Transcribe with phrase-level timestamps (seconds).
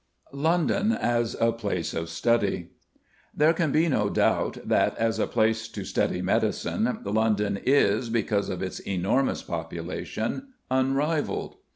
[0.33, 2.71] LONDON AS A PLACE OF STUDY.
[3.37, 8.49] There can be no doubt that, as a place to study medicine, London is, because
[8.49, 11.57] of its enormous population, unrivalled.